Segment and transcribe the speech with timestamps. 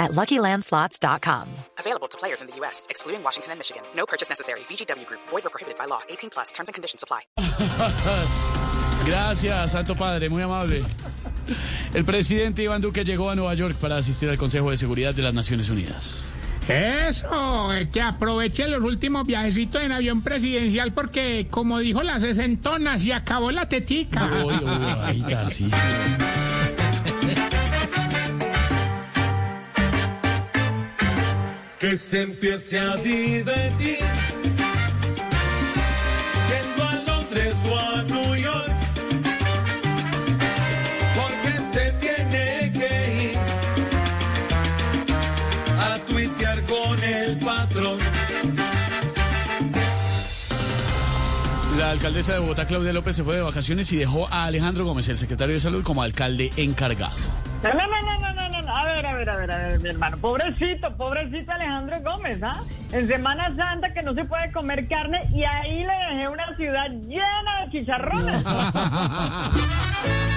[0.00, 1.48] at LuckyLandSlots.com.
[1.78, 3.82] Available to players in the U.S., excluding Washington and Michigan.
[3.94, 4.60] No purchase necessary.
[4.60, 5.20] VGW Group.
[5.28, 6.00] Void or prohibited by law.
[6.08, 6.50] 18 plus.
[6.50, 7.20] Terms and conditions apply.
[9.06, 10.82] Gracias, Santo Padre, muy amable.
[11.94, 15.22] El presidente Iván Duque llegó a Nueva York para asistir al Consejo de Seguridad de
[15.22, 16.32] las Naciones Unidas.
[16.68, 23.12] Eso, que aproveche los últimos viajecitos en avión presidencial porque, como dijo la sesentona, se
[23.12, 24.30] acabó la tetica.
[24.44, 25.76] Uy, uy, ay, Tarcisio.
[31.80, 33.98] que se empiece a divertir.
[36.50, 38.72] Yendo a Londres o a New York,
[41.16, 43.38] porque se tiene que ir
[45.78, 47.98] a tuitear con el patrón.
[51.78, 55.08] La alcaldesa de Bogotá, Claudia López, se fue de vacaciones y dejó a Alejandro Gómez,
[55.08, 57.16] el secretario de Salud, como alcalde encargado.
[57.62, 58.29] No, no, no,
[59.02, 60.16] ver, a ver, a ver, a ver, mi hermano.
[60.18, 62.62] Pobrecito, pobrecito Alejandro Gómez, ¿ah?
[62.92, 66.90] En Semana Santa que no se puede comer carne y ahí le dejé una ciudad
[66.90, 68.44] llena de chicharrones.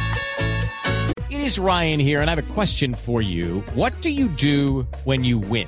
[1.29, 3.63] It is Ryan here, and I have a question for you.
[3.73, 5.67] What do you do when you win?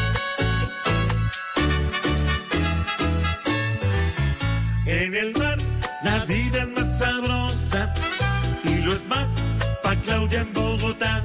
[5.11, 5.57] En el mar
[6.03, 7.93] la vida es más sabrosa
[8.63, 9.27] y lo es más
[9.83, 11.21] pa' Claudia en Bogotá,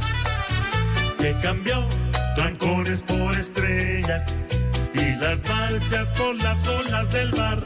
[1.20, 1.88] que cambió
[2.34, 4.48] trancones por estrellas
[4.92, 7.62] y las barcas por las olas del mar.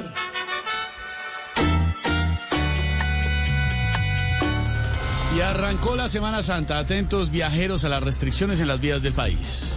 [5.34, 6.76] Y arrancó la Semana Santa.
[6.76, 9.70] Atentos viajeros a las restricciones en las vías del país.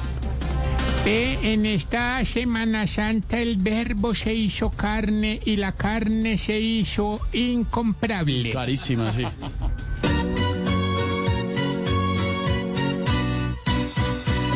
[1.05, 7.19] Eh, en esta Semana Santa el verbo se hizo carne y la carne se hizo
[7.33, 8.51] incomparable.
[8.51, 9.25] Carísima, sí.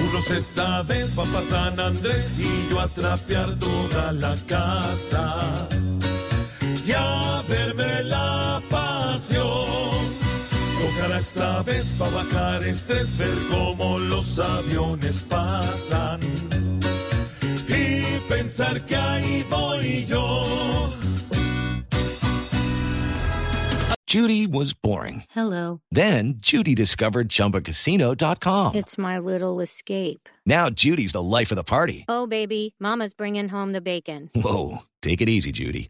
[0.09, 5.68] Unos esta vez va pa' San Andrés y yo a trapear toda la casa
[11.28, 16.22] esta vez va a bajar estrés, ver cómo los aviones pasan
[17.68, 20.90] y pensar que ahí voy yo.
[24.08, 25.24] Judy was boring.
[25.32, 25.82] Hello.
[25.92, 28.76] Then Judy discovered ChumbaCasino.com.
[28.76, 30.30] It's my little escape.
[30.46, 32.06] Now Judy's the life of the party.
[32.08, 34.30] Oh, baby, Mama's bringing home the bacon.
[34.34, 35.90] Whoa, take it easy, Judy.